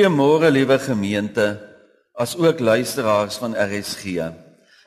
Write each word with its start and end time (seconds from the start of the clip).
Goeiemôre 0.00 0.48
liewe 0.48 0.78
gemeente, 0.78 1.60
as 2.16 2.32
ook 2.36 2.60
luisteraars 2.60 3.36
van 3.36 3.52
RSG. 3.52 4.30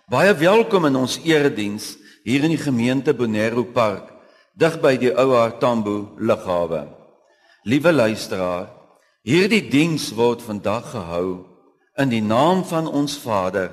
Baie 0.10 0.32
welkom 0.34 0.88
in 0.90 0.96
ons 0.98 1.20
erediens 1.22 1.92
hier 2.26 2.42
in 2.42 2.50
die 2.56 2.58
gemeente 2.58 3.14
Bonero 3.14 3.62
Park, 3.62 4.08
dig 4.58 4.80
by 4.82 4.96
die 4.98 5.12
ou 5.14 5.36
Hartambo 5.36 6.16
lughawe. 6.18 6.88
Liewe 7.62 7.94
luisteraar, 7.94 8.72
hierdie 9.22 9.62
diens 9.70 10.08
word 10.18 10.42
vandag 10.42 10.90
gehou 10.96 11.46
in 12.02 12.10
die 12.10 12.24
naam 12.26 12.64
van 12.66 12.90
ons 12.90 13.14
Vader 13.22 13.70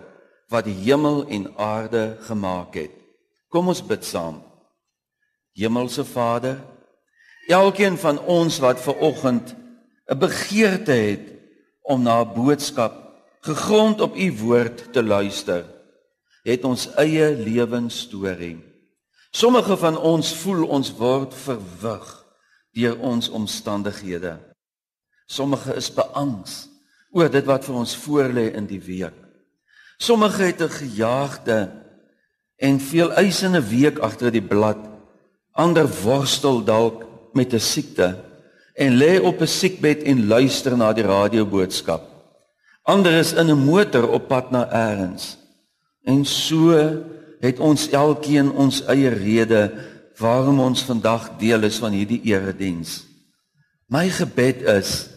wat 0.52 0.69
die 0.69 0.77
hemel 0.83 1.23
en 1.25 1.49
aarde 1.57 2.19
gemaak 2.29 2.77
het. 2.83 2.93
Kom 3.49 3.73
ons 3.73 3.80
bid 3.80 4.05
saam. 4.05 4.43
Hemelse 5.57 6.05
Vader, 6.05 6.61
elkeen 7.49 7.97
van 7.97 8.21
ons 8.29 8.61
wat 8.61 8.85
ver 8.85 9.01
oggend 9.09 9.57
'n 10.11 10.19
begeerte 10.19 10.93
het 10.93 11.33
om 11.83 12.03
na 12.03 12.21
'n 12.21 12.35
boodskap 12.35 12.95
gegrond 13.41 14.01
op 14.01 14.17
u 14.17 14.33
woord 14.33 14.93
te 14.93 15.03
luister, 15.03 15.65
het 16.43 16.65
ons 16.65 16.95
eie 16.95 17.37
lewensstorie. 17.37 18.59
Sommige 19.30 19.77
van 19.77 19.99
ons 19.99 20.35
voel 20.35 20.67
ons 20.67 20.93
word 20.93 21.35
verwig 21.35 22.27
deur 22.73 22.99
ons 22.99 23.29
omstandighede. 23.29 24.39
Sommige 25.27 25.75
is 25.75 25.95
beangs 25.95 26.69
oor 27.11 27.30
dit 27.30 27.45
wat 27.45 27.65
vir 27.65 27.74
ons 27.74 27.97
voorlê 27.97 28.51
in 28.55 28.67
die 28.67 28.83
week. 28.83 29.15
Sommige 29.99 30.43
het 30.43 30.61
'n 30.61 30.69
gejaagde 30.69 31.71
en 32.57 32.80
veel 32.80 33.13
eisende 33.13 33.63
week 33.69 33.99
agter 33.99 34.30
die 34.30 34.43
blad. 34.43 34.79
Ander 35.52 35.89
worstel 36.02 36.65
dalk 36.65 37.07
met 37.33 37.52
'n 37.55 37.61
siekte 37.61 38.30
en 38.81 38.97
lê 38.97 39.21
op 39.21 39.41
'n 39.41 39.47
siekbed 39.47 40.03
en 40.03 40.27
luister 40.27 40.77
na 40.77 40.93
die 40.93 41.05
radioboodskap. 41.05 42.03
Ander 42.83 43.13
is 43.13 43.33
in 43.33 43.51
'n 43.51 43.65
motor 43.65 44.09
op 44.09 44.29
pad 44.29 44.51
na 44.51 44.65
elders. 44.71 45.37
En 46.05 46.25
so 46.25 46.73
het 47.41 47.59
ons 47.59 47.89
elkeen 47.91 48.53
ons 48.53 48.85
eie 48.85 49.09
rede 49.09 49.73
waarom 50.17 50.61
ons 50.61 50.83
vandag 50.83 51.37
deel 51.39 51.63
is 51.63 51.79
van 51.79 51.93
hierdie 51.93 52.21
erediens. 52.25 53.05
My 53.87 54.09
gebed 54.09 54.63
is 54.63 55.09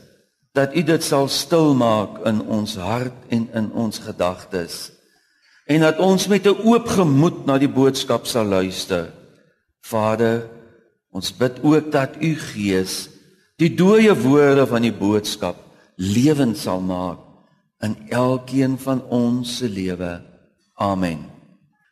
dat 0.51 0.75
U 0.75 0.83
dit 0.83 1.03
sal 1.03 1.27
stilmaak 1.27 2.25
in 2.25 2.41
ons 2.41 2.75
hart 2.75 3.15
en 3.29 3.49
in 3.53 3.71
ons 3.71 3.99
gedagtes 3.99 4.91
en 5.65 5.79
dat 5.79 5.99
ons 5.99 6.27
met 6.27 6.45
'n 6.45 6.59
oop 6.63 6.87
gemoed 6.87 7.45
na 7.45 7.57
die 7.57 7.71
boodskap 7.71 8.25
sal 8.25 8.45
luister. 8.45 9.11
Vader, 9.81 10.49
ons 11.11 11.37
bid 11.37 11.63
ook 11.63 11.91
dat 11.91 12.09
U 12.19 12.35
Gees 12.35 13.12
die 13.61 13.69
dooie 13.75 14.13
woorde 14.15 14.65
van 14.67 14.81
die 14.81 14.93
boodskap 14.93 15.59
lewend 15.95 16.57
sal 16.57 16.81
maak 16.81 17.19
in 17.83 17.95
elkeen 18.09 18.77
van 18.79 19.03
ons 19.11 19.57
se 19.59 19.67
lewe. 19.69 20.21
Amen. 20.79 21.25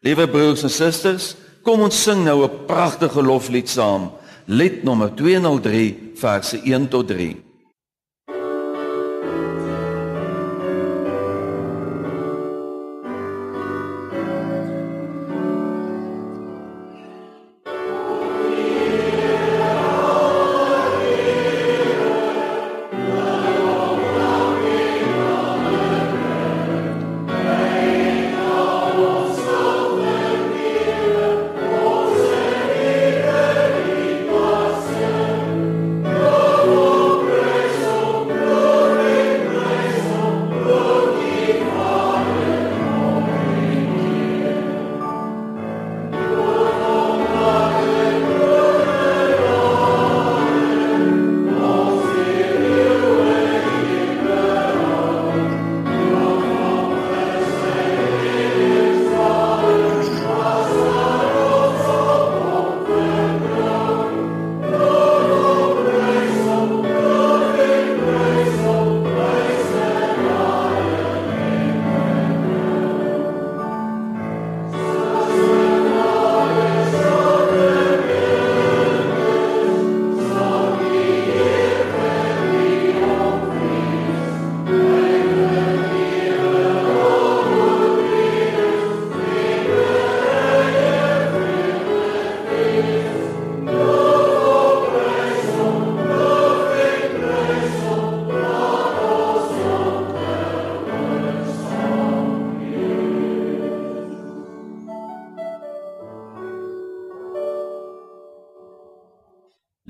Liewe 0.01 0.27
broers 0.31 0.63
en 0.63 0.71
susters, 0.73 1.35
kom 1.61 1.83
ons 1.85 2.03
sing 2.03 2.23
nou 2.23 2.43
'n 2.43 2.65
pragtige 2.65 3.21
loflied 3.21 3.69
saam. 3.69 4.11
Lied 4.47 4.83
nommer 4.83 5.13
203 5.15 6.13
verse 6.15 6.57
1 6.63 6.87
tot 6.87 7.07
3. 7.07 7.50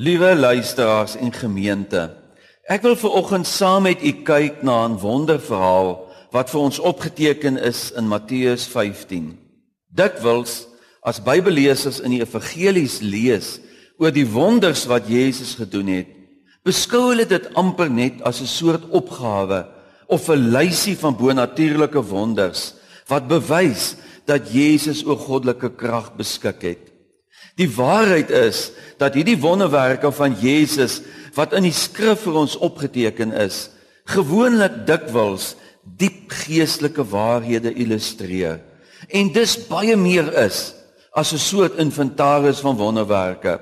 Liewe 0.02 0.36
luisteraars 0.36 1.14
en 1.22 1.30
gemeente, 1.30 2.08
ek 2.66 2.82
wil 2.82 2.96
ver 2.98 3.18
oggend 3.20 3.46
saam 3.46 3.84
met 3.86 4.02
u 4.02 4.12
kyk 4.26 4.64
na 4.66 4.88
'n 4.88 4.98
wonderverhaal 4.98 5.92
wat 6.34 6.50
vir 6.50 6.62
ons 6.62 6.80
opgeteken 6.80 7.60
is 7.62 7.92
in 7.94 8.08
Matteus 8.10 8.66
15. 8.66 9.38
Dit 9.94 10.18
wils 10.26 10.66
as 11.06 11.22
Bybellesers 11.22 12.00
in 12.02 12.18
die 12.18 12.24
evangelies 12.26 12.98
lees 13.06 13.60
oor 14.02 14.10
die 14.10 14.26
wonders 14.26 14.88
wat 14.90 15.06
Jesus 15.06 15.54
gedoen 15.62 15.94
het, 15.94 16.10
beskou 16.66 17.14
hulle 17.14 17.28
dit 17.30 17.54
amper 17.54 17.90
net 17.90 18.26
as 18.26 18.42
'n 18.42 18.50
soort 18.50 18.90
opgawe 18.90 19.68
of 20.08 20.30
'n 20.30 20.50
lysie 20.50 20.98
van 20.98 21.14
bonatuurlike 21.14 22.02
wonders 22.02 22.74
wat 23.08 23.28
bewys 23.28 23.96
dat 24.26 24.50
Jesus 24.50 25.06
oor 25.06 25.18
goddelike 25.18 25.70
krag 25.76 26.16
beskik 26.16 26.62
het. 26.62 26.91
Die 27.56 27.70
waarheid 27.70 28.30
is 28.30 28.72
dat 28.98 29.14
hierdie 29.14 29.40
wonderwerke 29.40 30.12
van 30.12 30.36
Jesus 30.40 31.02
wat 31.36 31.54
in 31.54 31.64
die 31.64 31.76
skrif 31.76 32.26
vir 32.26 32.40
ons 32.44 32.58
opgeteken 32.58 33.32
is, 33.34 33.70
gewoonlik 34.06 34.82
dikwels 34.88 35.56
diep 35.84 36.32
geestelike 36.44 37.04
waarhede 37.08 37.74
illustreer. 37.74 38.60
En 39.10 39.32
dis 39.34 39.56
baie 39.68 39.96
meer 39.98 40.30
is 40.44 40.74
as 41.12 41.34
'n 41.34 41.38
soort 41.38 41.78
inventaris 41.78 42.60
van 42.60 42.76
wonderwerke. 42.76 43.60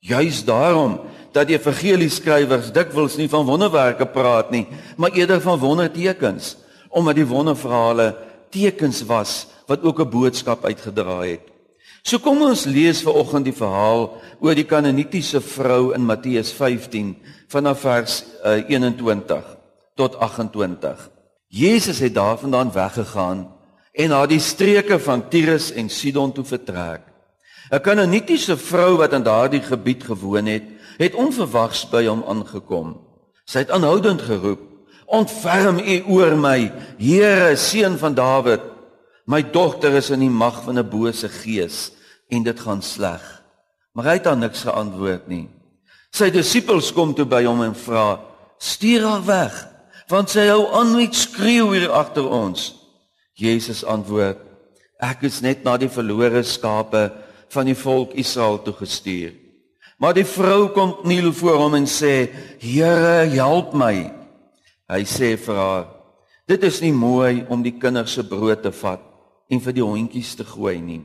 Juis 0.00 0.44
daarom 0.44 1.00
dat 1.32 1.46
die 1.46 1.56
evangelieskrywers 1.56 2.72
dikwels 2.72 3.16
nie 3.16 3.28
van 3.28 3.46
wonderwerke 3.46 4.06
praat 4.06 4.50
nie, 4.50 4.66
maar 4.96 5.12
eerder 5.12 5.40
van 5.40 5.58
wondertekens, 5.58 6.56
omdat 6.88 7.14
die 7.14 7.26
wonderverhale 7.26 8.16
tekens 8.50 9.02
was 9.06 9.46
wat 9.66 9.82
ook 9.82 10.00
'n 10.00 10.10
boodskap 10.10 10.64
uitgedra 10.64 11.20
het. 11.22 11.51
So 12.02 12.18
kom 12.18 12.40
ons 12.42 12.64
lees 12.66 13.00
ver 13.06 13.14
oggend 13.14 13.46
die 13.46 13.54
verhaal 13.54 14.08
oor 14.42 14.56
die 14.58 14.66
Kanaanitiese 14.66 15.38
vrou 15.44 15.92
in 15.94 16.02
Matteus 16.02 16.50
15 16.56 17.14
vanaf 17.52 17.84
vers 17.84 18.16
uh, 18.42 18.56
eh, 18.58 18.72
21 18.74 19.44
tot 19.94 20.16
28. 20.18 21.08
Jesus 21.46 22.00
het 22.02 22.14
daarvandaan 22.16 22.72
weggegaan 22.74 23.46
en 23.92 24.10
na 24.10 24.24
die 24.26 24.40
streke 24.42 24.98
van 24.98 25.28
Tyrus 25.30 25.70
en 25.70 25.90
Sidon 25.92 26.32
toe 26.34 26.44
vertrek. 26.44 27.06
'n 27.70 27.80
Kanaanitiese 27.80 28.56
vrou 28.56 28.98
wat 28.98 29.12
in 29.12 29.22
daardie 29.22 29.62
gebied 29.62 30.02
gewoon 30.04 30.46
het, 30.46 30.66
het 30.98 31.14
onverwags 31.14 31.86
by 31.88 32.04
hom 32.06 32.24
aangekom. 32.26 32.98
Sy 33.46 33.62
het 33.62 33.70
aanhoudend 33.70 34.22
geroep: 34.22 34.60
"Ontferm 35.06 35.78
U 35.78 36.02
oor 36.08 36.36
my, 36.36 36.72
Here, 36.98 37.56
seun 37.56 37.98
van 37.98 38.14
Dawid." 38.14 38.71
My 39.26 39.42
dogter 39.42 39.94
is 39.96 40.10
in 40.10 40.20
die 40.20 40.30
mag 40.30 40.62
van 40.64 40.78
'n 40.78 40.88
bose 40.88 41.28
gees 41.28 41.92
en 42.28 42.42
dit 42.42 42.60
gaan 42.60 42.82
sleg. 42.82 43.42
Maar 43.94 44.04
hy 44.04 44.12
het 44.12 44.24
dan 44.24 44.38
niks 44.38 44.62
geantwoord 44.62 45.28
nie. 45.28 45.48
Sy 46.10 46.30
disippels 46.30 46.92
kom 46.92 47.14
toe 47.14 47.24
by 47.24 47.44
hom 47.44 47.62
en 47.62 47.74
vra: 47.74 48.20
"Stuur 48.58 49.02
haar 49.06 49.24
weg, 49.24 49.72
Want 50.12 50.28
sy 50.28 50.44
hou 50.50 50.66
aan 50.76 50.92
met 50.96 51.16
skreeu 51.16 51.70
hier 51.72 51.90
agter 51.94 52.26
ons. 52.28 52.72
Jesus 53.38 53.80
antwoord: 53.88 54.40
Ek 55.00 55.24
is 55.26 55.40
net 55.40 55.62
na 55.64 55.78
die 55.80 55.90
verlore 55.90 56.42
skape 56.46 57.06
van 57.52 57.68
die 57.68 57.78
volk 57.78 58.12
Israel 58.20 58.60
toe 58.64 58.74
gestuur. 58.76 59.32
Maar 59.96 60.16
die 60.18 60.26
vrou 60.26 60.68
kom 60.74 60.96
kniel 61.00 61.30
voor 61.36 61.62
hom 61.64 61.78
en 61.80 61.88
sê: 61.88 62.28
"Here, 62.60 63.24
help 63.32 63.72
my." 63.74 64.12
Hy 64.92 65.02
sê 65.08 65.36
vir 65.36 65.56
haar: 65.56 65.86
"Dit 66.46 66.62
is 66.62 66.82
nie 66.82 66.92
mooi 66.92 67.46
om 67.48 67.62
die 67.62 67.78
kinders 67.78 68.12
se 68.12 68.22
brood 68.22 68.62
te 68.62 68.72
vat 68.72 69.00
en 69.52 69.60
vir 69.60 69.76
die 69.76 69.84
hondjies 69.84 70.34
te 70.38 70.44
gooi 70.48 70.80
nie." 70.80 71.02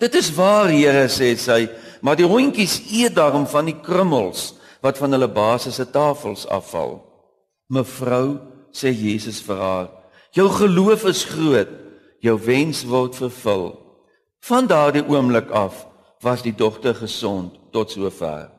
"Dit 0.00 0.14
is 0.14 0.30
waar, 0.34 0.68
Here," 0.68 1.08
sê 1.08 1.36
sy, 1.36 1.68
"maar 2.00 2.16
die 2.16 2.26
hondjies 2.26 2.80
eet 2.90 3.14
daarom 3.14 3.46
van 3.46 3.66
die 3.66 3.80
krummels 3.82 4.54
wat 4.80 4.98
van 4.98 5.12
hulle 5.12 5.28
baas 5.28 5.68
se 5.74 5.84
tafels 5.84 6.46
afval." 6.46 7.02
"Mevrou," 7.68 8.38
sê 8.72 8.92
Jesus 8.92 9.40
vir 9.40 9.56
haar, 9.56 9.88
"jou 10.32 10.48
geloof 10.48 11.04
is 11.04 11.24
groot. 11.24 11.68
Jou 12.20 12.38
wens 12.38 12.84
word 12.84 13.14
vervul." 13.16 13.88
Van 14.40 14.66
daardie 14.66 15.04
oomblik 15.08 15.50
af 15.50 15.86
was 16.22 16.42
die 16.42 16.54
dogter 16.54 16.94
gesond 16.94 17.58
tot 17.72 17.90
sover. 17.90 18.50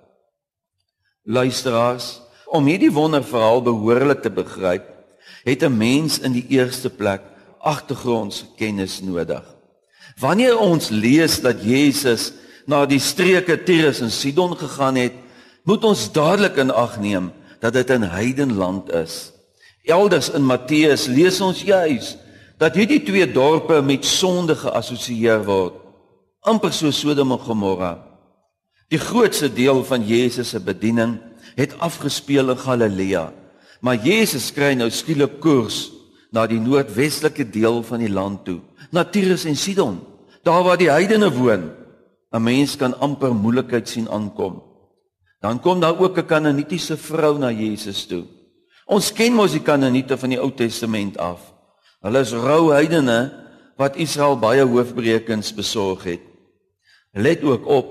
Luisteraars, 1.23 2.21
om 2.47 2.65
hierdie 2.65 2.91
wonderverhaal 2.91 3.61
behoorlik 3.61 4.21
te 4.21 4.29
begryp, 4.29 4.85
het 5.43 5.63
'n 5.63 5.77
mens 5.77 6.19
in 6.19 6.33
die 6.33 6.45
eerste 6.49 6.89
plek 6.89 7.21
agtergrondkennis 7.59 9.01
nodig. 9.01 9.43
Wanneer 10.19 10.57
ons 10.59 10.89
lees 10.89 11.39
dat 11.41 11.63
Jesus 11.63 12.31
na 12.67 12.85
die 12.85 12.99
streke 12.99 13.57
Tyrus 13.63 14.01
en 14.03 14.11
Sidon 14.11 14.57
gegaan 14.57 14.99
het, 14.99 15.15
moet 15.63 15.83
ons 15.83 16.11
dadelik 16.11 16.57
in 16.61 16.71
ag 16.71 16.99
neem 16.99 17.31
dat 17.59 17.73
dit 17.73 17.89
'n 17.89 18.09
heidenland 18.09 18.91
is. 18.91 19.31
Elders 19.83 20.29
in 20.29 20.45
Matteus 20.45 21.05
lees 21.05 21.41
ons 21.41 21.61
juis 21.61 22.17
dat 22.57 22.75
hierdie 22.75 23.03
twee 23.03 23.31
dorpe 23.31 23.81
met 23.81 24.05
sonde 24.05 24.55
geassosieer 24.55 25.43
word, 25.45 25.73
amper 26.41 26.73
so 26.73 26.91
Sodom 26.91 27.31
en 27.31 27.39
Gomorra. 27.39 28.03
Die 28.89 28.99
grootste 28.99 29.53
deel 29.53 29.83
van 29.83 30.05
Jesus 30.05 30.49
se 30.49 30.59
bediening 30.59 31.19
het 31.55 31.79
afgespeel 31.79 32.49
in 32.49 32.57
Galilea. 32.57 33.33
Maar 33.81 33.95
Jesus 33.95 34.51
kry 34.53 34.73
nou 34.73 34.89
skielik 34.89 35.39
koers 35.39 35.91
na 36.31 36.45
die 36.47 36.59
noordwestelike 36.59 37.45
deel 37.49 37.83
van 37.83 37.99
die 37.99 38.11
land 38.11 38.45
toe, 38.45 38.59
na 38.91 39.03
Tyrus 39.03 39.45
en 39.49 39.57
Sidon, 39.57 39.99
daar 40.43 40.63
waar 40.63 40.77
die 40.77 40.91
heidene 40.91 41.31
woon. 41.33 41.71
'n 42.31 42.43
Mens 42.43 42.77
kan 42.77 42.93
amper 42.99 43.33
moeilikheid 43.33 43.89
sien 43.89 44.09
aankom. 44.09 44.61
Dan 45.41 45.59
kom 45.59 45.79
daar 45.79 45.97
ook 45.97 46.17
'n 46.17 46.25
Kanaanitiese 46.25 46.97
vrou 46.97 47.37
na 47.37 47.51
Jesus 47.51 48.05
toe. 48.05 48.25
Ons 48.85 49.13
ken 49.13 49.33
mos 49.33 49.51
die 49.51 49.61
Kanaaniete 49.61 50.17
van 50.17 50.29
die 50.29 50.39
Ou 50.39 50.51
Testament 50.51 51.17
af. 51.17 51.53
Hulle 52.01 52.19
is 52.19 52.31
rou 52.31 52.71
heidene 52.71 53.31
wat 53.77 53.95
Israel 53.95 54.37
baie 54.37 54.65
hoofbrekens 54.65 55.53
besorg 55.53 56.03
het. 56.03 56.21
Let 57.13 57.43
ook 57.43 57.65
op 57.65 57.87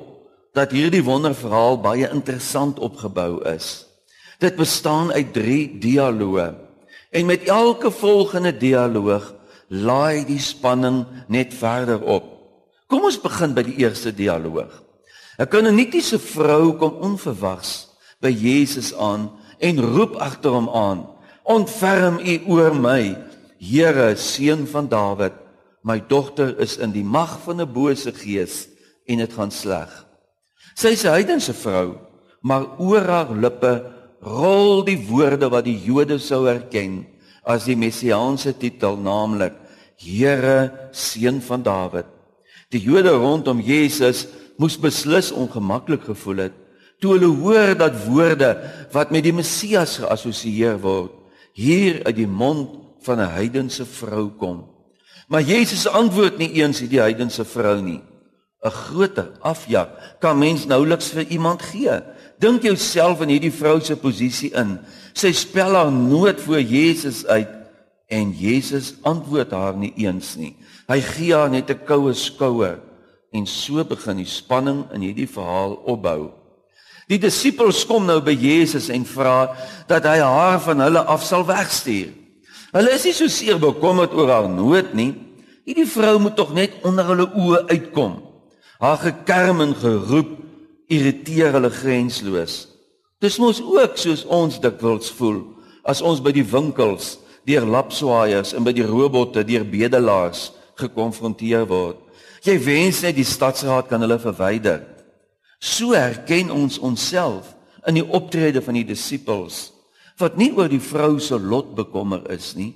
dat 0.52 0.70
hierdie 0.70 1.04
wonderverhaal 1.04 1.80
baie 1.80 2.10
interessant 2.10 2.78
opgebou 2.78 3.44
is. 3.44 3.86
Dit 4.38 4.56
bestaan 4.56 5.12
uit 5.12 5.32
3 5.32 5.78
dialoë. 5.78 6.67
En 7.10 7.26
met 7.26 7.42
elke 7.42 7.90
volgende 7.90 8.56
dialoog 8.56 9.34
laai 9.68 10.24
die 10.24 10.40
spanning 10.40 11.06
net 11.28 11.54
verder 11.54 12.02
op. 12.02 12.24
Kom 12.88 13.04
ons 13.08 13.20
begin 13.20 13.54
by 13.56 13.64
die 13.64 13.80
eerste 13.84 14.12
dialoog. 14.12 14.72
'n 15.38 15.48
Kanaanitiese 15.48 16.18
vrou 16.18 16.76
kom 16.76 16.98
onverwags 17.04 17.88
by 18.20 18.32
Jesus 18.32 18.94
aan 18.94 19.30
en 19.58 19.80
roep 19.80 20.16
agter 20.16 20.50
hom 20.50 20.68
aan: 20.68 21.06
"Ontferm 21.44 22.18
U 22.18 22.40
oor 22.46 22.74
my, 22.74 23.16
Here, 23.58 24.16
seun 24.16 24.66
van 24.66 24.88
Dawid. 24.88 25.32
My 25.82 26.02
dogter 26.08 26.58
is 26.58 26.76
in 26.76 26.92
die 26.92 27.04
mag 27.04 27.38
van 27.44 27.60
'n 27.60 27.72
bose 27.72 28.12
gees 28.12 28.68
en 29.06 29.18
dit 29.18 29.32
gaan 29.32 29.50
sleg." 29.50 30.06
Sy 30.74 30.88
is 30.88 31.04
'n 31.04 31.10
heidense 31.10 31.54
vrou, 31.54 31.96
maar 32.40 32.78
oor 32.78 33.02
haar 33.02 33.30
lippe 33.32 33.97
rol 34.28 34.84
die 34.86 34.98
woorde 35.08 35.48
wat 35.52 35.66
die 35.66 35.78
Jode 35.80 36.18
sou 36.22 36.46
erken 36.50 37.06
as 37.48 37.64
die 37.64 37.76
messiaanse 37.78 38.52
titel, 38.60 38.96
naamlik 39.00 39.56
Here, 39.98 40.90
seun 40.94 41.40
van 41.42 41.64
Dawid. 41.66 42.06
Die 42.70 42.78
Jode 42.78 43.16
rondom 43.16 43.58
Jesus 43.64 44.26
moes 44.60 44.76
beslis 44.78 45.32
ongemaklik 45.34 46.04
gevoel 46.06 46.46
het 46.46 46.56
toe 46.98 47.14
hulle 47.14 47.30
hoor 47.40 47.74
dat 47.78 47.94
woorde 48.06 48.50
wat 48.94 49.12
met 49.14 49.22
die 49.26 49.34
Messias 49.34 49.98
geassosieer 50.02 50.78
word, 50.82 51.14
hier 51.54 52.02
uit 52.06 52.16
die 52.16 52.26
mond 52.30 52.74
van 53.06 53.20
'n 53.20 53.34
heidense 53.38 53.86
vrou 53.86 54.30
kom. 54.30 54.66
Maar 55.28 55.42
Jesus 55.42 55.86
antwoord 55.86 56.38
nie 56.38 56.52
eens 56.52 56.80
hierdie 56.80 57.00
heidense 57.00 57.44
vrou 57.44 57.80
nie. 57.82 58.02
'n 58.64 58.70
groter 58.70 59.30
afjak 59.40 60.18
kan 60.20 60.38
mens 60.38 60.66
nouliks 60.66 61.12
vir 61.14 61.26
iemand 61.30 61.62
gee. 61.62 62.02
Dink 62.38 62.62
jouself 62.62 63.22
in 63.24 63.32
hierdie 63.34 63.54
vrou 63.54 63.80
se 63.82 63.96
posisie 63.98 64.52
in. 64.54 64.76
Sy 65.18 65.32
spel 65.34 65.74
haar 65.74 65.90
nood 65.90 66.40
voor 66.44 66.62
Jesus 66.62 67.24
uit 67.26 67.50
en 68.08 68.30
Jesus 68.32 68.94
antwoord 69.02 69.50
haar 69.52 69.76
nie 69.76 69.92
eens 69.98 70.36
nie. 70.38 70.54
Hy 70.88 71.00
gee 71.04 71.34
haar 71.34 71.50
net 71.50 71.70
'n 71.70 71.84
koue 71.84 72.14
skouer 72.14 72.78
en 73.32 73.46
so 73.46 73.84
begin 73.84 74.16
die 74.16 74.28
spanning 74.28 74.86
in 74.94 75.02
hierdie 75.02 75.28
verhaal 75.28 75.74
opbou. 75.84 76.32
Die 77.08 77.18
disippels 77.18 77.86
kom 77.88 78.06
nou 78.06 78.20
by 78.20 78.36
Jesus 78.36 78.88
en 78.88 79.04
vra 79.04 79.56
dat 79.88 80.04
hy 80.04 80.18
haar 80.20 80.60
van 80.60 80.80
hulle 80.80 81.00
af 81.00 81.24
sal 81.24 81.44
wegstuur. 81.44 82.12
Hulle 82.72 82.92
is 82.92 83.04
nie 83.04 83.14
so 83.16 83.28
seer 83.28 83.58
bekommerd 83.58 84.12
oor 84.12 84.28
haar 84.28 84.48
nood 84.48 84.94
nie. 84.94 85.14
Hierdie 85.64 85.88
vrou 85.88 86.18
moet 86.18 86.36
tog 86.36 86.52
net 86.52 86.72
onder 86.84 87.04
hulle 87.04 87.28
oë 87.32 87.66
uitkom. 87.68 88.20
Haar 88.78 88.98
gekerm 88.98 89.60
en 89.60 89.74
geroep 89.74 90.47
irriteer 90.88 91.52
hulle 91.56 91.70
grensloos. 91.72 92.66
Dis 93.20 93.38
mos 93.42 93.60
ook 93.60 93.96
soos 93.98 94.24
ons 94.24 94.60
dikwels 94.62 95.10
voel 95.18 95.42
as 95.88 96.02
ons 96.04 96.20
by 96.20 96.32
die 96.36 96.46
winkels 96.46 97.16
deur 97.48 97.64
lapswaaiers 97.66 98.52
en 98.56 98.64
by 98.66 98.74
die 98.76 98.86
robotte 98.86 99.44
deur 99.46 99.64
bedelaars 99.68 100.50
gekonfronteer 100.78 101.64
word. 101.68 101.98
Jy 102.44 102.56
wens 102.62 103.02
net 103.02 103.16
die 103.16 103.26
stadsraad 103.26 103.88
kan 103.90 104.04
hulle 104.04 104.18
verwyder. 104.22 104.84
So 105.58 105.96
herken 105.96 106.52
ons 106.54 106.78
onsself 106.78 107.54
in 107.88 107.98
die 107.98 108.04
optrede 108.04 108.62
van 108.62 108.78
die 108.78 108.86
disippels 108.86 109.68
wat 110.18 110.34
nie 110.34 110.50
oor 110.50 110.66
die 110.66 110.82
vrou 110.82 111.20
se 111.22 111.36
lot 111.38 111.76
bekommer 111.78 112.24
is 112.34 112.50
nie. 112.58 112.72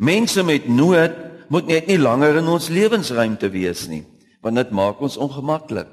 Mense 0.00 0.40
met 0.40 0.70
nood 0.72 1.12
moet 1.52 1.68
net 1.68 1.88
nie 1.88 1.98
langer 2.00 2.40
in 2.40 2.48
ons 2.48 2.70
lewensruimte 2.72 3.50
wees 3.52 3.86
nie 3.88 4.04
want 4.44 4.54
dit 4.54 4.70
maak 4.70 5.00
ons 5.02 5.18
ongemaklik. 5.18 5.88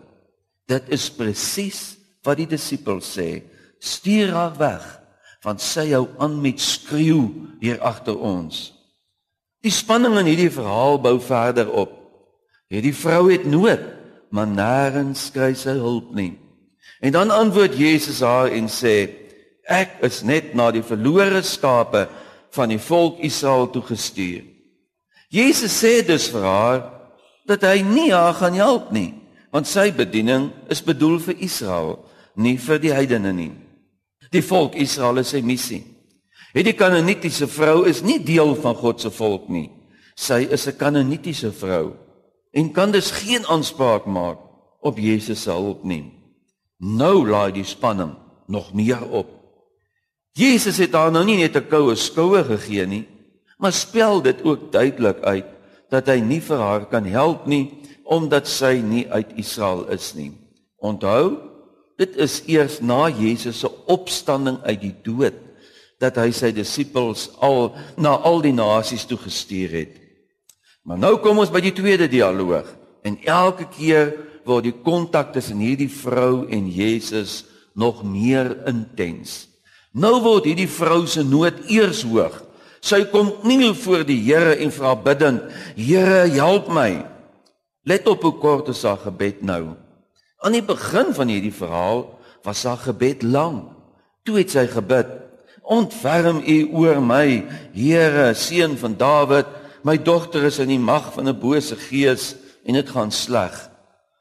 Dit 0.68 0.90
is 0.94 1.10
presies 1.14 1.96
wat 2.26 2.40
die 2.42 2.50
disippels 2.50 3.08
sê: 3.18 3.44
"Stuur 3.80 4.34
haar 4.34 4.56
weg, 4.58 4.86
want 5.44 5.62
sy 5.62 5.92
hou 5.94 6.08
aan 6.18 6.42
met 6.42 6.62
skreeu 6.62 7.30
hier 7.62 7.82
agter 7.82 8.18
ons." 8.18 8.74
Die 9.62 9.74
spanning 9.74 10.18
in 10.20 10.30
hierdie 10.30 10.54
verhaal 10.54 11.00
bou 11.02 11.20
verder 11.22 11.70
op. 11.72 11.94
Hierdie 12.70 12.96
vrou 12.96 13.30
het 13.32 13.46
nood, 13.46 13.82
maar 14.30 14.48
nêrens 14.50 15.30
kry 15.34 15.54
sy 15.54 15.78
hulp 15.78 16.14
nie. 16.14 16.34
En 17.02 17.12
dan 17.12 17.30
antwoord 17.30 17.78
Jesus 17.78 18.22
haar 18.22 18.50
en 18.50 18.68
sê: 18.70 19.10
"Ek 19.70 20.02
is 20.02 20.24
net 20.24 20.54
na 20.56 20.72
die 20.72 20.84
verlore 20.84 21.42
skape 21.42 22.08
van 22.52 22.70
die 22.70 22.82
volk 22.82 23.20
Israel 23.20 23.70
toe 23.70 23.82
gestuur." 23.82 24.44
Jesus 25.30 25.84
sê 25.84 26.06
dus 26.06 26.30
vir 26.30 26.44
haar: 26.44 26.96
dat 27.46 27.62
hy 27.66 27.82
nie 27.86 28.10
haar 28.14 28.34
gaan 28.34 28.58
help 28.58 28.92
nie, 28.94 29.14
want 29.56 29.70
sy 29.72 29.88
bediening 29.96 30.50
is 30.68 30.82
bedoel 30.84 31.16
vir 31.24 31.40
Israel, 31.46 31.94
nie 32.36 32.58
vir 32.60 32.82
die 32.84 32.92
heidene 32.92 33.32
nie. 33.32 33.54
Die 34.36 34.44
volk 34.44 34.76
Israel 34.76 35.22
is 35.22 35.32
sy 35.32 35.40
missie. 35.48 35.80
Hierdie 36.52 36.76
Kanaanitiese 36.76 37.48
vrou 37.48 37.86
is 37.88 38.02
nie 38.04 38.18
deel 38.20 38.52
van 38.60 38.76
God 38.76 39.00
se 39.00 39.12
volk 39.16 39.48
nie. 39.48 39.70
Sy 40.16 40.48
is 40.52 40.68
'n 40.68 40.78
Kanaanitiese 40.78 41.52
vrou 41.52 41.96
en 42.54 42.74
kan 42.74 42.92
dus 42.92 43.12
geen 43.12 43.46
aanspraak 43.48 44.06
maak 44.06 44.40
op 44.82 44.98
Jesus 44.98 45.44
se 45.44 45.52
hulp 45.52 45.84
nie. 45.84 46.12
Nou 46.80 47.28
laai 47.28 47.52
die 47.52 47.64
spanning 47.64 48.16
nog 48.48 48.74
meer 48.74 49.04
op. 49.12 49.28
Jesus 50.34 50.78
het 50.78 50.94
haar 50.94 51.12
nou 51.12 51.24
nie 51.24 51.38
net 51.38 51.56
'n 51.56 51.68
koue 51.70 51.96
skouer 51.96 52.44
gegee 52.44 52.86
nie, 52.86 53.08
maar 53.58 53.72
spel 53.72 54.22
dit 54.22 54.44
ook 54.44 54.72
duidelik 54.72 55.24
uit 55.24 55.46
dat 55.90 56.08
hy 56.08 56.20
nie 56.20 56.42
vir 56.42 56.58
haar 56.58 56.86
kan 56.86 57.06
help 57.06 57.48
nie 57.48 57.85
omdat 58.06 58.48
sy 58.50 58.78
nie 58.86 59.06
uit 59.10 59.34
Israel 59.42 59.86
is 59.94 60.14
nie. 60.18 60.32
Onthou, 60.78 61.38
dit 61.98 62.16
is 62.22 62.42
eers 62.52 62.80
na 62.84 63.08
Jesus 63.10 63.60
se 63.64 63.72
opstanding 63.92 64.60
uit 64.64 64.82
die 64.82 64.96
dood 65.06 65.38
dat 66.02 66.18
hy 66.20 66.30
sy 66.36 66.52
disippels 66.54 67.30
al 67.44 67.72
na 67.98 68.18
al 68.28 68.42
die 68.44 68.54
nasies 68.56 69.06
toe 69.08 69.18
gestuur 69.22 69.72
het. 69.74 69.94
Maar 70.86 71.00
nou 71.02 71.16
kom 71.24 71.40
ons 71.42 71.54
by 71.54 71.64
die 71.64 71.74
tweede 71.74 72.10
dialoog 72.12 72.68
en 73.08 73.18
elke 73.24 73.70
keer 73.74 74.12
word 74.46 74.68
die 74.68 74.76
kontak 74.86 75.32
tussen 75.34 75.62
hierdie 75.64 75.90
vrou 75.90 76.46
en 76.52 76.68
Jesus 76.70 77.46
nog 77.74 78.04
meer 78.06 78.52
intens. 78.70 79.48
Nou 79.96 80.20
word 80.22 80.50
hierdie 80.50 80.70
vrou 80.70 81.06
se 81.10 81.24
nood 81.24 81.64
eers 81.72 82.04
hoog. 82.06 82.44
Sy 82.86 83.02
kom 83.10 83.32
kniel 83.42 83.74
voor 83.80 84.04
die 84.06 84.20
Here 84.28 84.60
en 84.62 84.70
vra 84.72 84.94
bidtend: 84.94 85.42
"Here, 85.76 86.28
help 86.30 86.70
my." 86.70 87.15
Let 87.86 88.08
op 88.10 88.24
hoe 88.26 88.38
kort 88.42 88.72
is 88.74 88.82
haar 88.82 88.98
gebed 88.98 89.44
nou. 89.46 89.76
Aan 90.42 90.56
die 90.58 90.66
begin 90.66 91.12
van 91.14 91.30
hierdie 91.30 91.54
verhaal 91.54 92.08
was 92.46 92.64
haar 92.66 92.82
gebed 92.82 93.22
lank. 93.22 93.70
Toe 94.26 94.40
het 94.40 94.50
sy 94.50 94.66
gebid: 94.66 95.06
"Ontferm 95.62 96.42
U 96.42 96.58
oor 96.74 96.98
my, 97.02 97.46
Here, 97.74 98.34
seun 98.34 98.74
van 98.78 98.98
Dawid. 98.98 99.46
My 99.86 99.98
dogter 100.02 100.44
is 100.50 100.58
in 100.60 100.74
die 100.74 100.82
mag 100.82 101.14
van 101.14 101.30
'n 101.30 101.40
bose 101.40 101.76
gees 101.76 102.36
en 102.66 102.74
dit 102.74 102.90
gaan 102.90 103.12
sleg." 103.12 103.70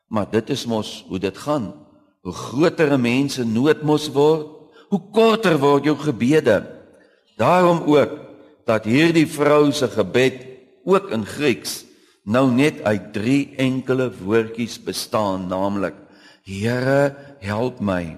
Maar 0.09 0.31
dit 0.31 0.51
is 0.51 0.67
mos 0.67 1.05
hoe 1.09 1.19
dit 1.19 1.39
gaan. 1.39 1.73
Hoe 2.21 2.33
groter 2.33 2.93
'n 2.93 3.01
mens 3.01 3.35
se 3.35 3.45
nood 3.45 3.83
mos 3.83 4.13
word, 4.13 4.47
hoe 4.89 5.03
korter 5.13 5.59
word 5.59 5.85
jou 5.85 5.97
gebede. 5.97 6.67
Daarom 7.37 7.83
ook 7.87 8.13
dat 8.65 8.85
hierdie 8.85 9.27
vrou 9.27 9.73
se 9.73 9.89
gebed 9.89 10.47
ook 10.85 11.11
in 11.11 11.25
Grieks 11.27 11.84
nou 12.25 12.49
net 12.51 12.81
uit 12.83 13.13
drie 13.13 13.55
enkele 13.61 14.09
woordjies 14.13 14.79
bestaan, 14.83 15.49
naamlik: 15.49 15.97
Here, 16.45 17.15
help 17.41 17.81
my. 17.81 18.17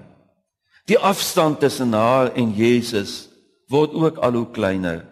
Die 0.87 0.99
afstand 0.99 1.59
tussen 1.59 1.93
haar 1.93 2.31
en 2.35 2.53
Jesus 2.55 3.27
word 3.67 3.93
ook 3.93 4.19
al 4.23 4.39
hoe 4.39 4.47
kleiner, 4.55 5.03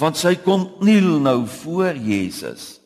want 0.00 0.16
sy 0.16 0.34
kom 0.40 0.66
kniel 0.80 1.18
nou 1.20 1.42
voor 1.60 1.96
Jesus. 1.96 2.78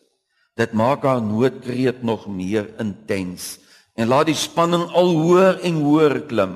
Dit 0.58 0.74
maak 0.76 1.06
haar 1.06 1.22
noodkreet 1.22 2.02
nog 2.02 2.26
meer 2.26 2.68
intens 2.82 3.56
en 3.94 4.08
laat 4.08 4.28
die 4.28 4.36
spanning 4.36 4.84
al 4.96 5.12
hoër 5.14 5.60
en 5.68 5.80
hoër 5.84 6.18
klim. 6.28 6.54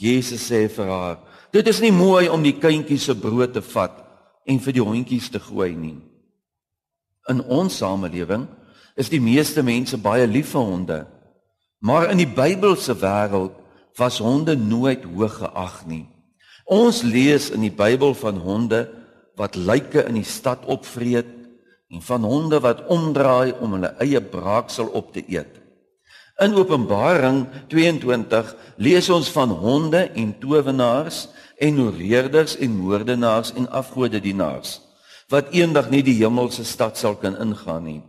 Jesus 0.00 0.48
sê 0.48 0.66
vir 0.68 0.88
haar: 0.88 1.18
"Dit 1.52 1.68
is 1.68 1.80
nie 1.80 1.92
mooi 1.92 2.28
om 2.28 2.42
die 2.42 2.56
kindjies 2.56 3.04
se 3.04 3.14
brood 3.14 3.52
te 3.52 3.60
vat 3.60 4.00
en 4.46 4.58
vir 4.58 4.72
die 4.72 4.82
hondjies 4.84 5.30
te 5.30 5.38
gooi 5.38 5.76
nie." 5.76 6.09
In 7.28 7.42
ons 7.44 7.76
samelewing 7.76 8.46
is 8.96 9.10
die 9.12 9.20
meeste 9.20 9.62
mense 9.62 9.98
baie 10.00 10.26
lief 10.26 10.54
vir 10.54 10.64
honde. 10.64 11.00
Maar 11.80 12.10
in 12.12 12.20
die 12.20 12.28
Bybelse 12.28 12.96
wêreld 13.00 13.56
was 13.98 14.20
honde 14.24 14.56
nooit 14.56 15.04
hoog 15.04 15.40
geag 15.40 15.82
nie. 15.88 16.06
Ons 16.70 17.02
lees 17.02 17.50
in 17.50 17.64
die 17.66 17.74
Bybel 17.74 18.14
van 18.14 18.40
honde 18.40 18.86
wat 19.40 19.56
lyke 19.56 20.04
in 20.06 20.18
die 20.20 20.26
stad 20.26 20.64
opvreet 20.68 21.28
en 21.90 22.02
van 22.06 22.24
honde 22.24 22.60
wat 22.62 22.84
omdraai 22.92 23.56
om 23.58 23.74
hulle 23.76 23.94
eie 24.04 24.20
braaksel 24.20 24.92
op 24.94 25.12
te 25.12 25.24
eet. 25.26 25.56
In 26.40 26.54
Openbaring 26.56 27.42
22 27.68 28.54
lees 28.80 29.08
ons 29.12 29.28
van 29.34 29.50
honde 29.50 30.06
en 30.08 30.30
towenaars 30.40 31.26
en 31.60 31.80
oreerders 31.84 32.56
en 32.56 32.78
moordenaars 32.78 33.52
en 33.58 33.68
afgodedienaars 33.68 34.78
wat 35.30 35.52
eendag 35.54 35.90
nie 35.90 36.02
die 36.02 36.18
hemelse 36.18 36.64
stad 36.66 36.98
sal 36.98 37.16
kan 37.16 37.38
ingaan 37.38 37.84
nie. 37.86 38.00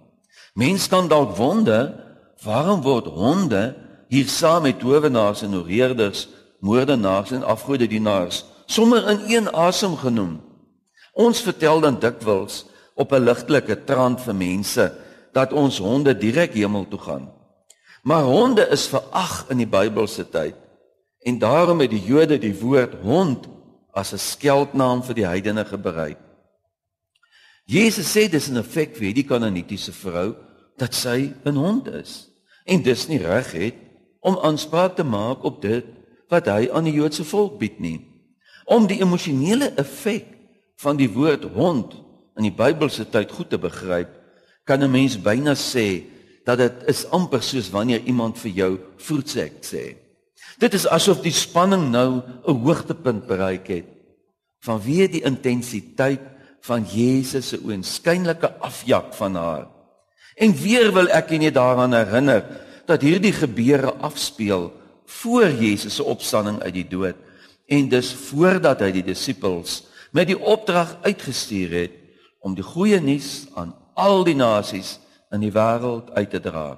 Mense 0.57 0.89
kan 0.89 1.07
dalk 1.07 1.37
wonder, 1.37 1.93
waarom 2.43 2.81
word 2.81 3.07
honde 3.13 3.75
hier 4.11 4.27
saam 4.27 4.65
met 4.65 4.81
towenaars 4.81 5.45
en 5.45 5.55
oreerders, 5.55 6.27
moordenaars 6.59 7.31
en 7.31 7.45
afgodedienaars 7.47 8.43
sommer 8.65 9.07
in 9.09 9.21
een 9.29 9.53
asem 9.53 9.95
genoem? 9.95 10.39
Ons 11.13 11.41
vertel 11.43 11.81
dan 11.83 11.99
dikwels 11.99 12.65
op 12.95 13.11
'n 13.13 13.23
ligtelike 13.23 13.83
trant 13.85 14.21
vir 14.21 14.35
mense 14.35 14.91
dat 15.33 15.53
ons 15.53 15.77
honde 15.77 16.17
direk 16.17 16.53
hemel 16.53 16.87
toe 16.87 16.99
gaan. 16.99 17.31
Maar 18.03 18.23
honde 18.23 18.67
is 18.67 18.87
verag 18.87 19.45
in 19.49 19.57
die 19.57 19.67
Bybelse 19.67 20.29
tyd. 20.29 20.55
En 21.21 21.39
daarom 21.39 21.79
het 21.79 21.89
die 21.89 22.03
Jode 22.05 22.39
die 22.39 22.59
woord 22.59 22.93
hond 23.03 23.47
as 23.93 24.13
'n 24.13 24.17
skeldnaam 24.17 25.03
vir 25.03 25.15
die 25.15 25.25
heidene 25.25 25.65
gebruik. 25.65 26.17
Jesus 27.65 28.11
sê 28.11 28.29
dis 28.29 28.49
'n 28.49 28.57
effek 28.57 28.95
vir 28.95 29.13
die 29.13 29.23
kananitiese 29.23 29.91
vrou 29.91 30.35
dat 30.77 30.93
sy 30.93 31.33
'n 31.45 31.55
hond 31.55 31.87
is 31.87 32.27
en 32.65 32.81
dis 32.81 33.07
nie 33.07 33.19
reg 33.19 33.51
het 33.51 33.75
om 34.19 34.37
aanspraak 34.37 34.95
te 34.95 35.03
maak 35.03 35.43
op 35.43 35.61
dit 35.61 35.85
wat 36.29 36.47
hy 36.47 36.69
aan 36.71 36.87
die 36.87 36.95
Joodse 36.95 37.23
volk 37.23 37.59
bied 37.59 37.79
nie. 37.79 37.99
Om 38.65 38.87
die 38.87 39.01
emosionele 39.01 39.73
effek 39.75 40.25
van 40.81 40.97
die 40.97 41.09
woord 41.09 41.43
hond 41.43 41.93
in 42.37 42.47
die 42.47 42.55
Bybelse 42.55 43.09
tyd 43.11 43.31
goed 43.31 43.49
te 43.49 43.57
begryp, 43.57 44.09
kan 44.63 44.83
'n 44.83 44.91
mens 44.91 45.17
byna 45.17 45.53
sê 45.55 46.03
dat 46.45 46.57
dit 46.57 46.83
is 46.87 47.05
amper 47.11 47.41
soos 47.41 47.69
wanneer 47.69 48.01
iemand 48.05 48.37
vir 48.37 48.51
jou 48.51 48.79
voetsek 48.97 49.61
sê. 49.61 49.95
Dit 50.59 50.73
is 50.73 50.87
asof 50.87 51.21
die 51.21 51.33
spanning 51.33 51.91
nou 51.91 52.21
'n 52.47 52.61
hoogtepunt 52.63 53.27
bereik 53.27 53.67
het 53.67 53.85
vanweë 54.65 55.07
die 55.11 55.23
intensiteit 55.25 56.21
van 56.61 56.85
Jesus 56.85 57.53
se 57.53 57.59
oënskynlike 57.61 58.53
afjak 58.59 59.13
van 59.17 59.35
haar. 59.35 59.67
En 60.35 60.53
weer 60.55 60.91
wil 60.93 61.09
ek 61.09 61.33
net 61.37 61.53
daaraan 61.57 61.93
herinner 61.93 62.45
dat 62.85 63.01
hierdie 63.01 63.33
gebeure 63.33 63.93
afspeel 64.01 64.71
voor 65.05 65.49
Jesus 65.49 65.95
se 65.95 66.03
opstanding 66.03 66.61
uit 66.61 66.73
die 66.73 66.87
dood 66.87 67.17
en 67.71 67.89
dus 67.89 68.11
voordat 68.13 68.81
hy 68.83 68.91
die 68.91 69.05
disippels 69.05 69.81
met 70.11 70.27
die 70.27 70.39
opdrag 70.39 70.97
uitgestuur 71.05 71.75
het 71.75 71.97
om 72.43 72.55
die 72.57 72.65
goeie 72.65 72.99
nuus 72.99 73.47
aan 73.55 73.73
al 73.95 74.23
die 74.27 74.35
nasies 74.35 74.97
in 75.31 75.43
die 75.45 75.53
wêreld 75.53 76.09
uit 76.17 76.31
te 76.33 76.41
dra. 76.43 76.75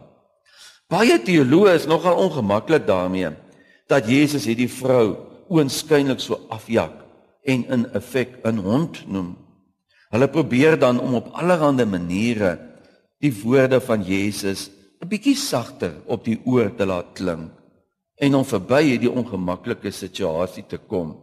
Baie 0.92 1.18
teoloë 1.26 1.78
is 1.80 1.88
nogal 1.90 2.20
ongemaklik 2.22 2.86
daarmee 2.86 3.32
dat 3.90 4.10
Jesus 4.10 4.46
hierdie 4.46 4.70
vrou 4.70 5.16
oënskynlik 5.50 6.22
so 6.22 6.38
afjak 6.54 6.94
en 7.44 7.66
in 7.66 7.88
effek 7.98 8.40
'n 8.46 8.58
hond 8.58 9.08
noem. 9.08 9.43
Hulle 10.14 10.30
probeer 10.30 10.78
dan 10.78 11.00
om 11.02 11.18
op 11.18 11.32
allerlei 11.34 11.88
maniere 11.90 12.54
die 13.24 13.34
woorde 13.34 13.80
van 13.82 14.04
Jesus 14.06 14.70
'n 15.02 15.08
bietjie 15.10 15.36
sagter 15.36 15.94
op 16.06 16.24
die 16.26 16.40
oor 16.46 16.70
te 16.76 16.86
laat 16.86 17.14
klink 17.18 17.52
en 18.22 18.36
om 18.36 18.46
verby 18.46 18.84
hierdie 18.84 19.12
ongemaklike 19.12 19.92
situasie 19.92 20.64
te 20.70 20.78
kom. 20.78 21.18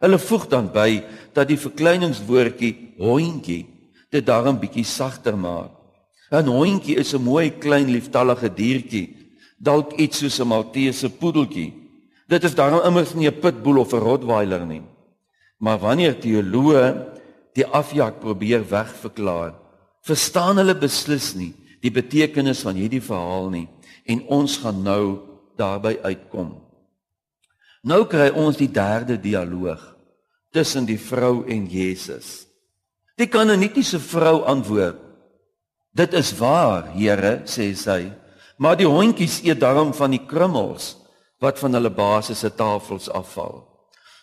Hulle 0.00 0.18
voeg 0.18 0.46
dan 0.48 0.70
by 0.72 1.02
dat 1.34 1.48
die 1.48 1.58
verkleiningswoordjie 1.58 2.94
hondjie 2.98 3.66
dit 4.10 4.26
daarom 4.26 4.60
bietjie 4.60 4.84
sagter 4.84 5.36
maak. 5.36 5.70
'n 6.30 6.46
Hondjie 6.46 6.96
is 6.96 7.14
'n 7.14 7.22
mooi 7.22 7.50
klein 7.50 7.90
lieftallige 7.90 8.48
diertjie, 8.48 9.16
dalk 9.58 9.92
iets 9.98 10.18
soos 10.18 10.40
'n 10.40 10.46
Maltese 10.46 11.10
poedeltjie. 11.10 11.72
Dit 12.28 12.44
is 12.44 12.54
daarom 12.54 12.86
immers 12.86 13.14
nie 13.14 13.26
'n 13.26 13.40
pitbull 13.40 13.78
of 13.78 13.92
'n 13.92 13.98
rottweiler 13.98 14.66
nie. 14.66 14.82
Maar 15.58 15.78
wanneer 15.78 16.18
teoloë 16.18 17.09
die 17.56 17.66
afjak 17.66 18.20
probeer 18.22 18.62
wegverklaar, 18.70 19.54
verstaan 20.06 20.60
hulle 20.60 20.76
beslis 20.78 21.32
nie 21.36 21.52
die 21.80 21.92
betekenis 21.92 22.62
van 22.66 22.76
hierdie 22.76 23.02
verhaal 23.04 23.50
nie 23.52 23.66
en 24.10 24.24
ons 24.32 24.58
gaan 24.62 24.82
nou 24.84 25.04
daarby 25.60 25.96
uitkom. 26.04 26.54
Nou 27.86 28.04
kry 28.08 28.28
ons 28.36 28.58
die 28.60 28.68
derde 28.68 29.16
dialoog 29.20 29.80
tussen 30.52 30.86
die 30.88 30.98
vrou 31.00 31.46
en 31.48 31.66
Jesus. 31.70 32.44
Die 33.16 33.28
kananitiese 33.30 34.00
vrou 34.00 34.42
antwoord: 34.48 34.98
Dit 35.96 36.14
is 36.14 36.32
waar, 36.38 36.92
Here, 36.94 37.42
sê 37.44 37.72
sy. 37.76 38.10
Maar 38.60 38.76
die 38.76 38.88
hondjies 38.88 39.40
eet 39.44 39.60
darm 39.60 39.94
van 39.96 40.12
die 40.12 40.22
krummels 40.28 40.94
wat 41.40 41.58
van 41.58 41.74
hulle 41.74 41.90
basiese 41.90 42.50
tafels 42.52 43.08
afval. 43.08 43.64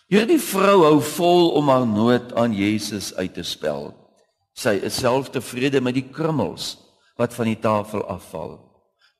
Hierdie 0.08 0.40
vrou 0.40 0.86
hou 0.86 0.98
vol 1.04 1.50
om 1.60 1.68
haar 1.68 1.84
nood 1.84 2.30
aan 2.32 2.54
Jesus 2.56 3.10
uit 3.18 3.34
te 3.36 3.44
spel. 3.44 3.90
Sy 4.56 4.78
is 4.80 4.96
self 5.02 5.28
tevrede 5.34 5.82
met 5.84 5.98
die 5.98 6.06
krummels 6.08 6.78
wat 7.20 7.34
van 7.36 7.50
die 7.50 7.58
tafel 7.60 8.00
afval. 8.08 8.56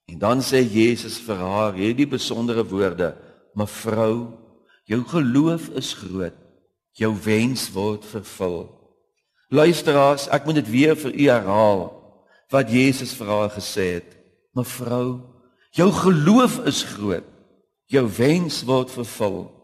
En 0.09 0.16
dan 0.23 0.40
sê 0.40 0.62
Jesus 0.64 1.18
vir 1.21 1.42
haar 1.45 1.76
hierdie 1.76 2.09
besondere 2.09 2.64
woorde: 2.64 3.12
"Mevrou, 3.52 4.33
jou 4.88 5.04
geloof 5.04 5.68
is 5.76 5.92
groot. 5.92 6.37
Jou 6.97 7.12
wens 7.25 7.68
word 7.71 8.04
vervul." 8.09 8.73
Luisteraars, 9.50 10.28
ek 10.33 10.45
moet 10.45 10.54
dit 10.54 10.71
weer 10.71 10.97
vir 10.97 11.12
u 11.12 11.28
herhaal 11.28 11.85
wat 12.49 12.71
Jesus 12.73 13.12
vir 13.12 13.26
haar 13.26 13.50
gesê 13.52 14.00
het. 14.00 14.16
Mevrou, 14.57 15.21
jou 15.76 15.92
geloof 15.92 16.64
is 16.64 16.83
groot. 16.83 17.25
Jou 17.87 18.09
wens 18.09 18.64
word 18.64 18.90
vervul. 18.90 19.58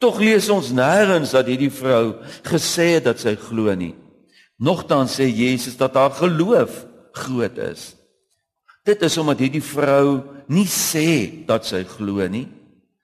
Tog 0.00 0.16
lees 0.22 0.48
ons 0.48 0.70
nêrens 0.72 1.34
dat 1.36 1.48
hierdie 1.50 1.72
vrou 1.72 2.16
gesê 2.48 2.94
het 2.96 3.04
dat 3.10 3.20
sy 3.20 3.34
glo 3.36 3.68
nie. 3.76 3.92
Nogtans 4.60 5.18
sê 5.18 5.26
Jesus 5.28 5.76
dat 5.76 5.96
haar 5.96 6.14
geloof 6.16 6.86
groot 7.20 7.58
is. 7.60 7.90
Dit 8.88 9.02
is 9.04 9.16
omdat 9.20 9.42
hierdie 9.44 9.64
vrou 9.64 10.22
nie 10.48 10.64
sê 10.64 11.44
dat 11.48 11.68
sy 11.68 11.82
glo 11.84 12.24
nie, 12.32 12.46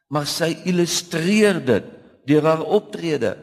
maar 0.08 0.24
sy 0.28 0.54
illustreer 0.64 1.60
dit 1.60 1.92
deur 2.26 2.48
haar 2.48 2.64
optrede. 2.64 3.34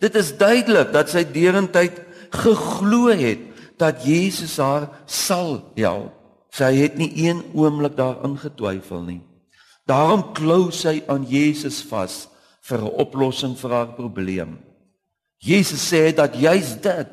Dit 0.00 0.16
is 0.16 0.32
duidelik 0.40 0.88
dat 0.94 1.12
sy 1.12 1.26
derentyd 1.28 2.00
geglo 2.32 3.12
het 3.12 3.44
dat 3.78 4.00
Jesus 4.06 4.56
haar 4.62 4.88
sal 5.04 5.60
help. 5.76 6.14
Sy 6.56 6.72
het 6.80 6.96
nie 6.96 7.10
een 7.28 7.44
oomblik 7.52 7.98
daarin 7.98 8.38
getwyfel 8.40 9.04
nie. 9.04 9.20
Daarom 9.84 10.30
klou 10.32 10.70
sy 10.72 11.02
aan 11.04 11.28
Jesus 11.28 11.82
vas 11.84 12.24
vir 12.68 12.78
'n 12.84 12.94
oplossing 13.04 13.56
vir 13.56 13.70
haar 13.70 13.92
probleem. 13.96 14.58
Jesus 15.38 15.88
sê 15.88 16.12
dat 16.14 16.34
juis 16.34 16.80
dit 16.80 17.08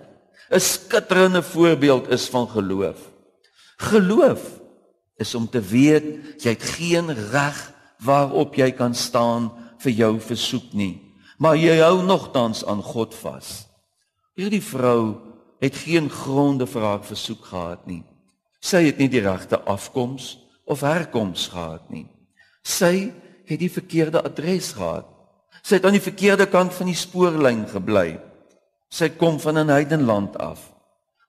'n 0.51 0.59
skitterende 0.59 1.41
voorbeeld 1.41 2.09
is 2.09 2.27
van 2.29 2.47
geloof. 2.47 2.99
Geloof 3.77 4.61
is 5.17 5.35
om 5.35 5.49
te 5.49 5.61
weet 5.61 6.43
jy 6.43 6.49
het 6.49 6.63
geen 6.63 7.13
reg 7.31 7.73
waarop 7.99 8.55
jy 8.55 8.71
kan 8.71 8.93
staan 8.93 9.51
vir 9.79 9.91
jou 9.91 10.19
versoek 10.19 10.73
nie, 10.73 11.01
maar 11.37 11.55
jy 11.55 11.79
hou 11.79 12.03
nogtans 12.03 12.65
aan 12.65 12.83
God 12.83 13.15
vas. 13.15 13.67
Hierdie 14.35 14.63
vrou 14.63 15.21
het 15.59 15.75
geen 15.75 16.09
gronde 16.09 16.67
vir 16.67 16.81
haar 16.81 17.03
versoek 17.03 17.45
gehad 17.45 17.87
nie. 17.87 18.03
Sy 18.59 18.85
het 18.89 18.97
nie 18.97 19.09
die 19.09 19.23
regte 19.23 19.61
afkoms 19.61 20.35
of 20.65 20.81
herkoms 20.81 21.47
gehad 21.47 21.89
nie. 21.89 22.07
Sy 22.63 23.13
het 23.45 23.59
die 23.61 23.71
verkeerde 23.71 24.23
adres 24.25 24.73
gehad. 24.73 25.14
Sy 25.65 25.79
het 25.79 25.85
aan 25.87 25.95
die 25.97 26.03
verkeerde 26.03 26.45
kant 26.45 26.75
van 26.77 26.91
die 26.91 26.97
spoorlyn 26.97 27.63
gebly. 27.71 28.19
Sy 28.93 29.09
kom 29.17 29.39
van 29.41 29.57
'n 29.57 29.73
heidenland 29.73 30.37
af. 30.37 30.71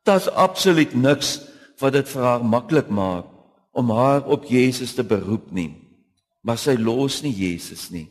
Daar's 0.05 0.29
absoluut 0.29 0.95
niks 0.95 1.41
wat 1.81 1.93
dit 1.93 2.09
vir 2.09 2.23
haar 2.23 2.45
maklik 2.45 2.89
maak 2.89 3.25
om 3.73 3.91
haar 3.91 4.27
op 4.27 4.45
Jesus 4.45 4.95
te 4.95 5.05
beroep 5.05 5.51
nie. 5.53 5.73
Maar 6.43 6.59
sy 6.59 6.77
los 6.77 7.23
nie 7.23 7.33
Jesus 7.33 7.91
nie. 7.91 8.09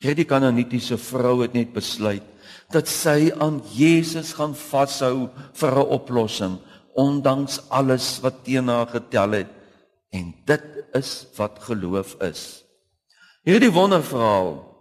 Hierdie 0.00 0.24
kanonitiese 0.24 0.98
vrou 0.98 1.42
het 1.42 1.52
net 1.52 1.72
besluit 1.72 2.22
dat 2.72 2.88
sy 2.88 3.32
aan 3.38 3.62
Jesus 3.72 4.32
gaan 4.32 4.54
vashou 4.54 5.28
vir 5.52 5.72
'n 5.72 5.88
oplossing 5.88 6.58
ondanks 6.94 7.60
alles 7.68 8.20
wat 8.22 8.44
teen 8.44 8.68
haar 8.68 8.86
getel 8.86 9.30
het 9.30 9.50
en 10.12 10.34
dit 10.44 10.64
is 10.94 11.26
wat 11.36 11.58
geloof 11.60 12.16
is. 12.20 12.64
Hierdie 13.44 13.72
wonderverhaal 13.72 14.75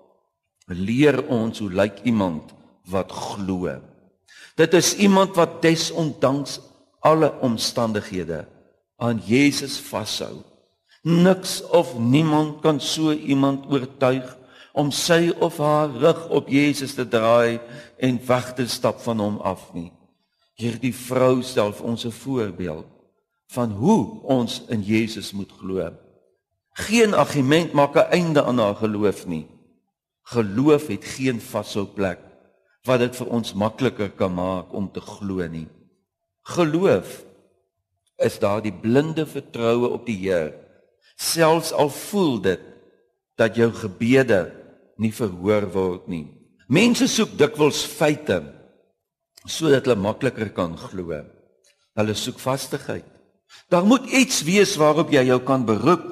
leer 0.68 1.28
ons 1.28 1.60
hoe 1.60 1.70
lyk 1.70 2.02
iemand 2.04 2.54
wat 2.90 3.12
glo. 3.12 3.70
Dit 4.56 4.74
is 4.74 4.96
iemand 4.96 5.36
wat 5.36 5.62
desondanks 5.62 6.60
alle 7.00 7.32
omstandighede 7.44 8.46
aan 8.98 9.22
Jesus 9.26 9.78
vashou. 9.80 10.42
Niks 11.06 11.62
of 11.70 11.98
niemand 12.00 12.62
kan 12.62 12.80
so 12.82 13.12
iemand 13.12 13.68
oortuig 13.70 14.26
om 14.74 14.90
sy 14.92 15.30
of 15.40 15.58
haar 15.62 15.92
rug 16.02 16.26
op 16.30 16.50
Jesus 16.50 16.96
te 16.98 17.06
draai 17.08 17.60
en 17.98 18.18
weg 18.28 18.54
te 18.58 18.66
stap 18.68 19.00
van 19.06 19.22
hom 19.22 19.38
af 19.46 19.70
nie. 19.74 19.92
Hierdie 20.56 20.94
vrou 20.96 21.44
stel 21.44 21.72
vir 21.76 21.86
ons 21.86 22.06
'n 22.06 22.12
voorbeeld 22.12 22.88
van 23.48 23.72
hoe 23.72 24.22
ons 24.24 24.64
in 24.68 24.82
Jesus 24.82 25.32
moet 25.32 25.52
glo. 25.60 25.92
Geen 26.74 27.14
argument 27.14 27.74
maak 27.74 27.96
'n 27.96 28.12
einde 28.12 28.44
aan 28.44 28.60
haar 28.60 28.76
geloof 28.76 29.28
nie. 29.28 29.48
Geloof 30.34 30.88
het 30.90 31.06
geen 31.06 31.42
vashou 31.42 31.86
plek 31.86 32.22
wat 32.86 33.02
dit 33.02 33.18
vir 33.18 33.30
ons 33.34 33.54
makliker 33.58 34.12
kan 34.18 34.34
maak 34.34 34.74
om 34.78 34.88
te 34.94 35.02
glo 35.02 35.46
nie. 35.50 35.66
Geloof 36.54 37.24
is 38.22 38.38
daardie 38.42 38.74
blinde 38.74 39.26
vertroue 39.26 39.90
op 39.90 40.06
die 40.08 40.18
Here, 40.22 40.54
selfs 41.18 41.74
al 41.74 41.90
voel 41.90 42.38
dit 42.46 42.62
dat 43.38 43.58
jou 43.58 43.72
gebede 43.74 44.48
nie 45.02 45.12
verhoor 45.12 45.66
word 45.74 46.08
nie. 46.08 46.28
Mense 46.70 47.10
soek 47.12 47.36
dikwels 47.38 47.84
feite 47.86 48.42
sodat 49.46 49.86
hulle 49.86 50.00
makliker 50.02 50.50
kan 50.54 50.74
glo. 50.78 51.20
Hulle 51.96 52.16
soek 52.18 52.40
vastigheid. 52.42 53.06
Daar 53.70 53.86
moet 53.86 54.08
iets 54.10 54.42
wees 54.46 54.74
waarop 54.78 55.12
jy 55.14 55.28
jou 55.30 55.38
kan 55.46 55.66
beroep 55.66 56.06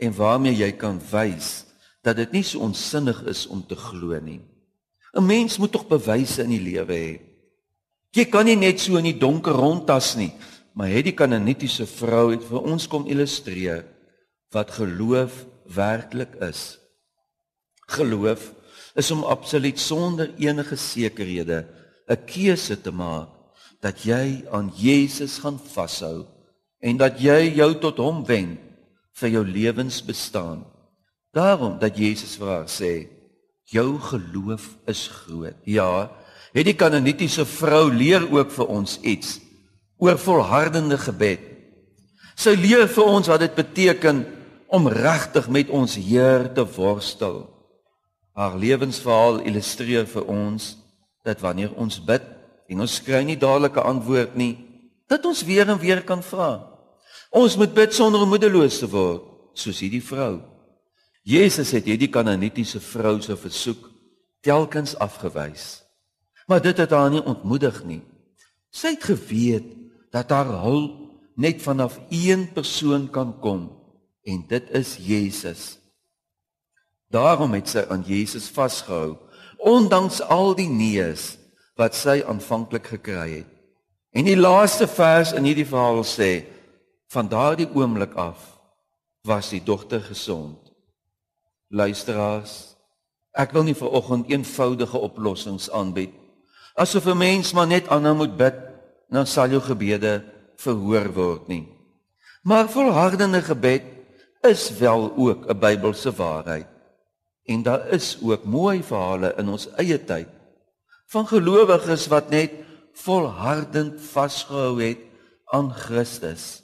en 0.00 0.12
waarmee 0.16 0.56
jy 0.56 0.72
kan 0.76 1.00
wys 1.12 1.65
dat 2.06 2.16
dit 2.20 2.36
nie 2.38 2.44
so 2.46 2.62
onsinnig 2.62 3.24
is 3.26 3.46
om 3.50 3.64
te 3.66 3.74
glo 3.74 4.14
nie. 4.22 4.40
'n 5.16 5.26
Mens 5.26 5.58
moet 5.58 5.72
tog 5.72 5.88
bewyse 5.88 6.42
in 6.42 6.52
die 6.54 6.62
lewe 6.62 6.94
hê. 6.94 7.20
Jy 8.14 8.24
kan 8.30 8.46
nie 8.46 8.56
net 8.56 8.80
so 8.80 8.96
in 8.96 9.08
die 9.08 9.18
donker 9.18 9.52
rondtas 9.52 10.14
nie, 10.16 10.32
maar 10.74 10.92
hierdie 10.92 11.16
kanonitiese 11.16 11.86
vrou 11.86 12.30
het 12.30 12.44
vir 12.44 12.62
ons 12.62 12.86
kom 12.86 13.06
illustreer 13.06 13.84
wat 14.52 14.70
geloof 14.70 15.46
werklik 15.64 16.36
is. 16.40 16.78
Geloof 17.88 18.52
is 18.94 19.10
om 19.10 19.24
absoluut 19.24 19.78
sonder 19.78 20.30
enige 20.38 20.76
sekerhede 20.76 21.66
'n 22.08 22.24
keuse 22.26 22.76
te 22.80 22.90
maak 22.90 23.28
dat 23.80 24.04
jy 24.04 24.44
aan 24.50 24.72
Jesus 24.76 25.38
gaan 25.38 25.58
vashou 25.58 26.26
en 26.80 26.96
dat 26.96 27.20
jy 27.20 27.54
jou 27.56 27.74
tot 27.80 27.98
hom 27.98 28.24
wend 28.24 28.60
vir 29.12 29.28
jou 29.28 29.44
lewensbestaan. 29.44 30.75
Daarom 31.36 31.76
dat 31.78 31.98
Jesus 32.00 32.38
vir 32.40 32.48
haar 32.48 32.70
sê 32.72 32.94
Jou 33.66 33.98
geloof 33.98 34.68
is 34.86 35.08
groot. 35.10 35.56
Ja, 35.66 36.06
het 36.54 36.68
die 36.68 36.76
kanonitiese 36.78 37.42
vrou 37.50 37.90
leer 37.90 38.22
ook 38.30 38.52
vir 38.54 38.70
ons 38.70 39.00
iets 39.02 39.40
oor 39.98 40.20
volhardende 40.22 40.98
gebed. 41.02 41.42
Sy 42.38 42.54
leer 42.54 42.86
vir 42.86 43.10
ons 43.10 43.26
wat 43.26 43.42
dit 43.42 43.58
beteken 43.58 44.22
om 44.70 44.86
regtig 44.86 45.50
met 45.50 45.72
ons 45.74 45.98
Heer 45.98 46.46
te 46.54 46.62
worstel. 46.76 47.42
Haar 48.38 48.54
lewensverhaal 48.60 49.42
illustreer 49.48 50.06
vir 50.06 50.30
ons 50.30 50.76
dat 51.26 51.42
wanneer 51.42 51.74
ons 51.74 51.98
bid 51.98 52.22
en 52.70 52.86
ons 52.86 52.98
kry 53.02 53.24
nie 53.26 53.38
dadelike 53.40 53.82
antwoord 53.82 54.38
nie, 54.38 54.54
dat 55.10 55.26
ons 55.26 55.42
weer 55.46 55.66
en 55.66 55.80
weer 55.82 56.06
kan 56.06 56.22
vra. 56.22 56.60
Ons 57.34 57.58
moet 57.58 57.72
bid 57.74 57.94
sonder 57.94 58.22
om 58.22 58.30
moedeloos 58.30 58.78
te 58.78 58.86
word, 58.90 59.26
soos 59.58 59.82
hierdie 59.82 60.04
vrou. 60.04 60.38
Jesus 61.26 61.72
het 61.74 61.88
hierdie 61.90 62.10
kananitiese 62.12 62.78
vrou 62.78 63.16
se 63.18 63.34
versoek 63.34 63.88
telkens 64.46 64.94
afgewys. 65.02 65.82
Maar 66.46 66.62
dit 66.62 66.78
het 66.78 66.92
haar 66.94 67.10
nie 67.10 67.22
ontmoedig 67.26 67.80
nie. 67.84 68.02
Sy 68.70 68.94
het 68.94 69.08
geweet 69.08 69.66
dat 70.14 70.30
haar 70.30 70.52
hulp 70.62 71.00
net 71.34 71.58
vanaf 71.62 71.98
een 72.14 72.46
persoon 72.54 73.08
kan 73.10 73.34
kom 73.42 73.66
en 74.22 74.44
dit 74.46 74.70
is 74.70 74.94
Jesus. 75.02 75.64
Daarom 77.10 77.56
het 77.58 77.74
sy 77.74 77.82
aan 77.90 78.06
Jesus 78.06 78.46
vasgehou 78.46 79.16
ondanks 79.58 80.20
al 80.22 80.54
die 80.54 80.70
neus 80.70 81.34
wat 81.74 81.96
sy 81.98 82.20
aanvanklik 82.22 82.86
gekry 82.94 83.40
het. 83.40 83.50
En 84.14 84.28
die 84.28 84.38
laaste 84.38 84.86
vers 84.86 85.34
in 85.34 85.44
hierdie 85.44 85.66
verhaal 85.66 86.04
sê 86.06 86.46
van 87.10 87.26
daardie 87.28 87.68
oomblik 87.74 88.14
af 88.14 88.38
was 89.26 89.50
die 89.50 89.62
dogter 89.64 90.00
gesond. 90.06 90.65
Luisteraars, 91.76 92.76
ek 93.36 93.52
wil 93.52 93.66
nie 93.68 93.76
vir 93.76 93.92
oggend 93.92 94.30
eenvoudige 94.32 94.96
oplossings 94.96 95.68
aanbied. 95.68 96.14
Asof 96.76 97.06
'n 97.06 97.18
mens 97.18 97.52
maar 97.52 97.66
net 97.66 97.88
aanhou 97.88 98.14
moet 98.14 98.36
bid, 98.36 98.56
dan 99.10 99.26
sal 99.26 99.48
jou 99.48 99.60
gebede 99.60 100.24
verhoor 100.56 101.12
word 101.12 101.48
nie. 101.48 101.68
Maar 102.42 102.68
volhardende 102.68 103.42
gebed 103.42 103.82
is 104.42 104.70
wel 104.78 105.12
ook 105.16 105.46
'n 105.48 105.58
Bybelse 105.58 106.12
waarheid. 106.12 106.66
En 107.44 107.62
daar 107.62 107.88
is 107.88 108.18
ook 108.22 108.44
mooi 108.44 108.82
verhale 108.82 109.34
in 109.38 109.48
ons 109.48 109.68
eie 109.76 110.04
tyd 110.04 110.28
van 111.06 111.26
gelowiges 111.26 112.06
wat 112.06 112.30
net 112.30 112.50
volhardend 112.92 114.00
vasgehou 114.00 114.82
het 114.82 114.98
aan 115.44 115.70
Christus 115.72 116.62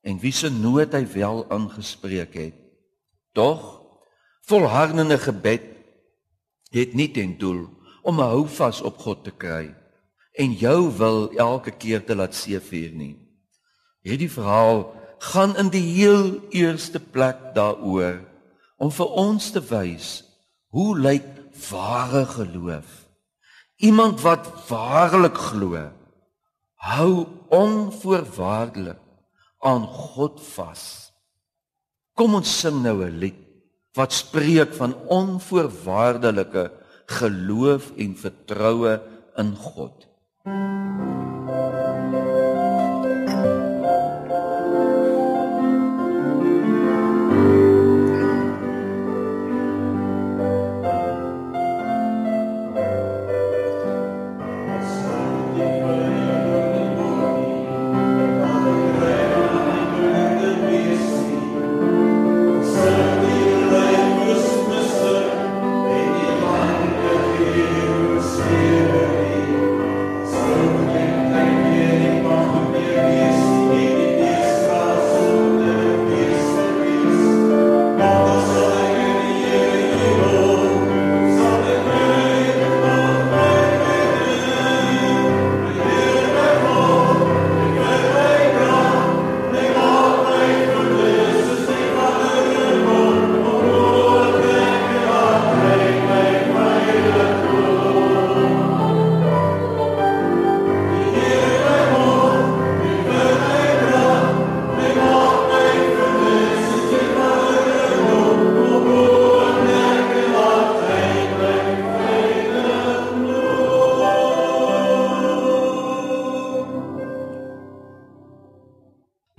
en 0.00 0.18
wie 0.18 0.32
se 0.32 0.50
nood 0.50 0.92
hy 0.92 1.04
wel 1.12 1.44
aangespreek 1.50 2.34
het. 2.34 2.54
Tog 3.32 3.81
Volhardende 4.46 5.18
gebed 5.18 5.62
het 6.74 6.94
nie 6.98 7.10
ten 7.14 7.36
doel 7.38 7.68
om 8.02 8.18
'n 8.18 8.32
houvas 8.34 8.82
op 8.82 8.98
God 8.98 9.24
te 9.24 9.30
kry 9.30 9.74
en 10.32 10.52
jou 10.52 10.90
wil 10.96 11.30
elke 11.36 11.70
keer 11.70 12.04
te 12.04 12.14
laat 12.16 12.34
seevier 12.34 12.92
nie. 12.92 13.16
Hierdie 14.02 14.30
verhaal 14.30 14.94
gaan 15.18 15.56
in 15.56 15.68
die 15.68 15.94
heel 15.94 16.40
eerste 16.50 17.00
plek 17.00 17.54
daaroor 17.54 18.18
om 18.76 18.90
vir 18.90 19.06
ons 19.06 19.50
te 19.50 19.60
wys 19.60 20.24
hoe 20.74 20.98
lyk 20.98 21.28
ware 21.70 22.24
geloof. 22.26 23.06
Iemand 23.76 24.20
wat 24.20 24.48
waarlik 24.68 25.38
glo, 25.38 25.90
hou 26.74 27.26
onvoorwaardelik 27.48 28.98
aan 29.58 29.86
God 29.86 30.40
vas. 30.54 31.12
Kom 32.14 32.34
ons 32.34 32.58
sing 32.60 32.82
nou 32.82 33.04
'n 33.04 33.18
lied 33.18 33.51
wat 33.92 34.12
spreek 34.12 34.74
van 34.74 34.94
onvoorwaardelike 35.06 36.70
geloof 37.06 37.92
en 37.96 38.16
vertroue 38.16 39.00
in 39.36 39.54
God. 39.56 40.06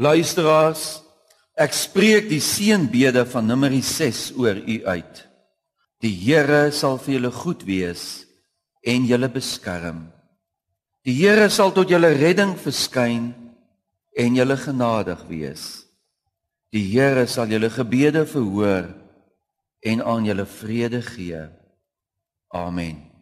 Luisteraars, 0.02 1.04
ek 1.54 1.76
spreek 1.78 2.26
die 2.32 2.42
seënbede 2.42 3.28
van 3.30 3.46
Numeri 3.46 3.84
6 3.86 4.32
oor 4.42 4.58
u 4.58 4.80
uit. 4.90 5.22
Die 6.02 6.16
Here 6.18 6.72
sal 6.74 6.98
vir 6.98 7.20
julle 7.20 7.32
goed 7.32 7.62
wees 7.68 8.26
en 8.82 9.06
julle 9.08 9.30
beskerm. 9.32 10.08
Die 11.06 11.14
Here 11.14 11.46
sal 11.54 11.72
tot 11.76 11.94
julle 11.94 12.10
redding 12.18 12.58
verskyn 12.60 13.32
en 14.18 14.36
julle 14.36 14.58
genadig 14.58 15.22
wees. 15.30 15.86
Die 16.74 16.84
Here 16.90 17.28
sal 17.30 17.54
julle 17.54 17.70
gebede 17.70 18.26
verhoor 18.26 18.90
en 19.86 20.02
aan 20.02 20.26
julle 20.26 20.50
vrede 20.50 21.04
gee. 21.06 21.46
Amen. 22.50 23.13